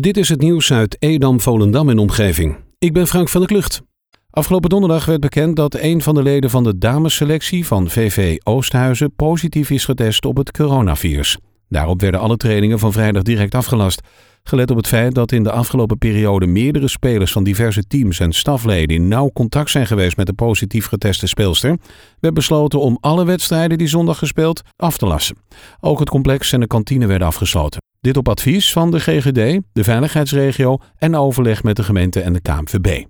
[0.00, 2.56] Dit is het nieuws uit Edam, Volendam en omgeving.
[2.78, 3.82] Ik ben Frank van der Klucht.
[4.30, 9.14] Afgelopen donderdag werd bekend dat een van de leden van de damesselectie van VV Oosthuizen
[9.14, 11.38] positief is getest op het coronavirus.
[11.68, 14.00] Daarop werden alle trainingen van vrijdag direct afgelast.
[14.42, 18.32] Gelet op het feit dat in de afgelopen periode meerdere spelers van diverse teams en
[18.32, 21.78] stafleden in nauw contact zijn geweest met de positief geteste speelster,
[22.20, 25.36] werd besloten om alle wedstrijden die zondag gespeeld af te lassen.
[25.80, 27.80] Ook het complex en de kantine werden afgesloten.
[28.02, 32.40] Dit op advies van de GGD, de veiligheidsregio en overleg met de gemeente en de
[32.40, 33.04] KNVB.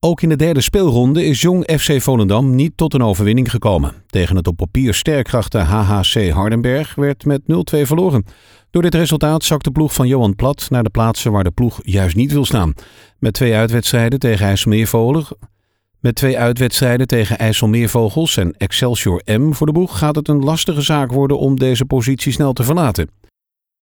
[0.00, 3.94] Ook in de derde speelronde is Jong FC Volendam niet tot een overwinning gekomen.
[4.06, 7.46] Tegen het op papier sterkkrachte HHC Hardenberg werd met 0-2
[7.82, 8.24] verloren.
[8.70, 11.80] Door dit resultaat zakt de ploeg van Johan Plat naar de plaatsen waar de ploeg
[11.82, 12.74] juist niet wil staan.
[13.18, 15.32] Met twee uitwedstrijden tegen IJsselmeervogels,
[16.00, 20.82] met twee uitwedstrijden tegen IJsselmeervogels en Excelsior M voor de boeg gaat het een lastige
[20.82, 23.18] zaak worden om deze positie snel te verlaten.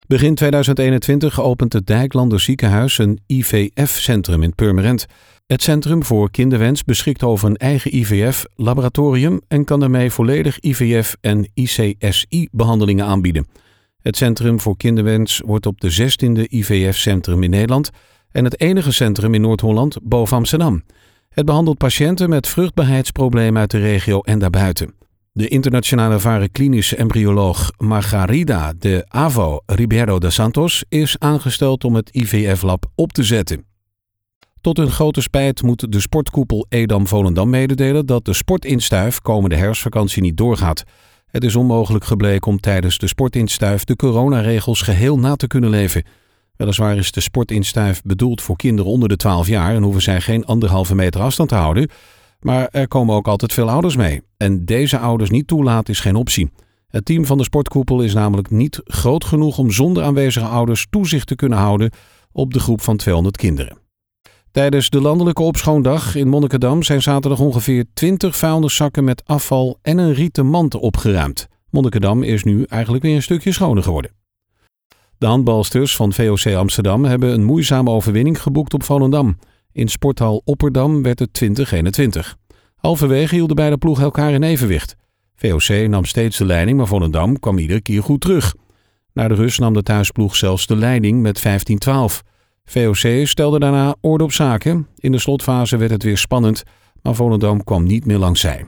[0.07, 5.07] Begin 2021 opent het Dijklander ziekenhuis een IVF-centrum in Purmerend.
[5.47, 11.51] Het Centrum voor Kinderwens beschikt over een eigen IVF-laboratorium en kan daarmee volledig IVF- en
[11.55, 13.47] ICSI-behandelingen aanbieden.
[14.03, 17.91] Het Centrum voor Kinderwens wordt op de 16e IVF-centrum in Nederland
[18.31, 20.83] en het enige centrum in Noord-Holland boven Amsterdam.
[21.29, 24.95] Het behandelt patiënten met vruchtbaarheidsproblemen uit de regio en daarbuiten.
[25.37, 32.11] De internationaal ervaren klinische embryoloog Margarida de Avo Ribeiro de Santos is aangesteld om het
[32.11, 33.65] IVF-lab op te zetten.
[34.61, 40.37] Tot hun grote spijt moet de sportkoepel Edam-Volendam mededelen dat de sportinstuif komende herfstvakantie niet
[40.37, 40.85] doorgaat.
[41.27, 46.05] Het is onmogelijk gebleken om tijdens de sportinstuif de coronaregels geheel na te kunnen leven.
[46.57, 50.45] Weliswaar is de sportinstuif bedoeld voor kinderen onder de 12 jaar en hoeven zij geen
[50.45, 51.91] anderhalve meter afstand te houden.
[52.41, 54.26] Maar er komen ook altijd veel ouders mee.
[54.37, 56.51] En deze ouders niet toelaten is geen optie.
[56.89, 61.27] Het team van de sportkoepel is namelijk niet groot genoeg om zonder aanwezige ouders toezicht
[61.27, 61.91] te kunnen houden
[62.33, 63.79] op de groep van 200 kinderen.
[64.51, 70.15] Tijdens de landelijke opschoondag in Monnikendam zijn zaterdag ongeveer 20 vuilniszakken met afval en een
[70.15, 71.49] rieten mand opgeruimd.
[71.71, 74.11] Monnikendam is nu eigenlijk weer een stukje schoner geworden.
[75.19, 79.39] De handbalsters van VOC Amsterdam hebben een moeizame overwinning geboekt op Volendam.
[79.73, 82.37] In sporthal Opperdam werd het 2021.
[82.87, 84.97] Halverwege hielden beide ploegen elkaar in evenwicht.
[85.37, 88.55] VOC nam steeds de leiding, maar Volendam kwam iedere keer goed terug.
[89.13, 91.43] Na de rust nam de thuisploeg zelfs de leiding met 15-12.
[92.65, 94.89] VOC stelde daarna orde op zaken.
[94.97, 96.63] In de slotfase werd het weer spannend,
[97.03, 98.67] maar Volendam kwam niet meer langs zij.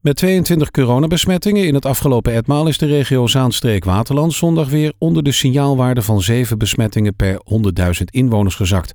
[0.00, 5.32] Met 22 coronabesmettingen in het afgelopen etmaal is de regio Zaanstreek-Waterland zondag weer onder de
[5.32, 7.40] signaalwaarde van 7 besmettingen per
[7.80, 8.92] 100.000 inwoners gezakt.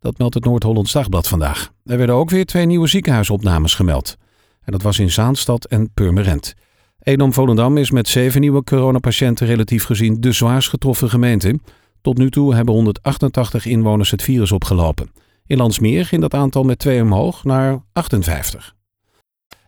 [0.00, 1.72] Dat meldt het Noord-Hollands Dagblad vandaag.
[1.84, 4.16] Er werden ook weer twee nieuwe ziekenhuisopnames gemeld.
[4.64, 6.54] En dat was in Zaanstad en Purmerend.
[6.98, 11.58] Edam-Volendam is met zeven nieuwe coronapatiënten relatief gezien de zwaarst getroffen gemeente.
[12.00, 15.10] Tot nu toe hebben 188 inwoners het virus opgelopen.
[15.46, 18.74] In Landsmeer ging dat aantal met twee omhoog naar 58.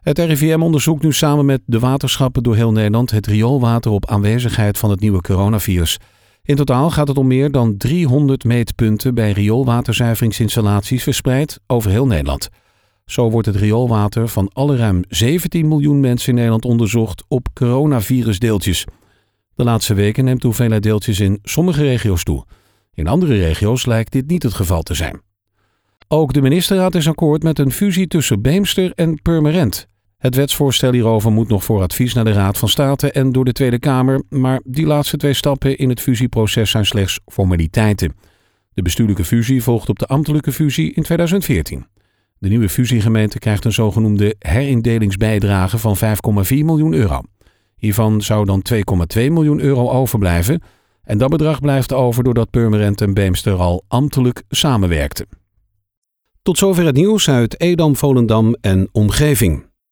[0.00, 4.78] Het RIVM onderzoekt nu samen met de waterschappen door heel Nederland het rioolwater op aanwezigheid
[4.78, 5.98] van het nieuwe coronavirus.
[6.42, 12.48] In totaal gaat het om meer dan 300 meetpunten bij rioolwaterzuiveringsinstallaties verspreid over heel Nederland.
[13.04, 18.84] Zo wordt het rioolwater van alle ruim 17 miljoen mensen in Nederland onderzocht op coronavirusdeeltjes.
[19.54, 22.44] De laatste weken neemt hoeveelheid deeltjes in sommige regio's toe.
[22.94, 25.20] In andere regio's lijkt dit niet het geval te zijn.
[26.08, 29.86] Ook de ministerraad is akkoord met een fusie tussen Beemster en Purmerend.
[30.20, 33.52] Het wetsvoorstel hierover moet nog voor advies naar de Raad van State en door de
[33.52, 38.14] Tweede Kamer, maar die laatste twee stappen in het fusieproces zijn slechts formaliteiten.
[38.74, 41.86] De bestuurlijke fusie volgt op de ambtelijke fusie in 2014.
[42.38, 46.02] De nieuwe fusiegemeente krijgt een zogenoemde herindelingsbijdrage van 5,4
[46.48, 47.20] miljoen euro.
[47.76, 48.82] Hiervan zou dan 2,2
[49.14, 50.62] miljoen euro overblijven.
[51.02, 55.26] En dat bedrag blijft over doordat Purmerend en Beemster al ambtelijk samenwerkten.
[56.42, 59.68] Tot zover het nieuws uit Edam, Volendam en omgeving.